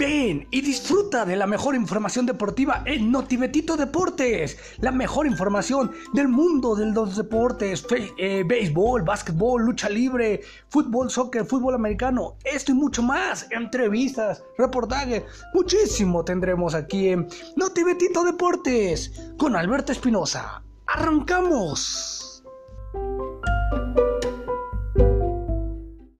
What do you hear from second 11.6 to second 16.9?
americano. Esto y mucho más. Entrevistas, reportajes. Muchísimo tendremos